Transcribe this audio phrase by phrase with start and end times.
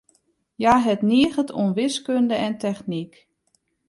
[0.59, 3.13] Hja hat niget oan wiskunde en technyk.